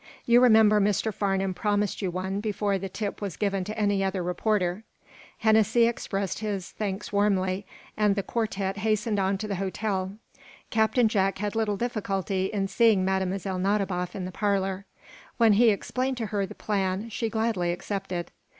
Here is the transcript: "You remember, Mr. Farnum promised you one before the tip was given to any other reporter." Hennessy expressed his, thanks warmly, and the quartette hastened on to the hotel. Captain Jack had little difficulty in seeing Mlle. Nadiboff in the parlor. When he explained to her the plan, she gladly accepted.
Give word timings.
"You 0.25 0.41
remember, 0.41 0.81
Mr. 0.81 1.13
Farnum 1.13 1.53
promised 1.53 2.01
you 2.01 2.09
one 2.09 2.39
before 2.39 2.79
the 2.79 2.89
tip 2.89 3.21
was 3.21 3.37
given 3.37 3.63
to 3.65 3.77
any 3.77 4.03
other 4.03 4.23
reporter." 4.23 4.83
Hennessy 5.37 5.85
expressed 5.85 6.39
his, 6.39 6.71
thanks 6.71 7.13
warmly, 7.13 7.67
and 7.95 8.15
the 8.15 8.23
quartette 8.23 8.77
hastened 8.77 9.19
on 9.19 9.37
to 9.37 9.47
the 9.47 9.57
hotel. 9.57 10.13
Captain 10.71 11.07
Jack 11.07 11.37
had 11.37 11.55
little 11.55 11.77
difficulty 11.77 12.45
in 12.47 12.67
seeing 12.67 13.05
Mlle. 13.05 13.59
Nadiboff 13.59 14.15
in 14.15 14.25
the 14.25 14.31
parlor. 14.31 14.87
When 15.37 15.53
he 15.53 15.69
explained 15.69 16.17
to 16.17 16.25
her 16.33 16.47
the 16.47 16.55
plan, 16.55 17.09
she 17.09 17.29
gladly 17.29 17.71
accepted. 17.71 18.31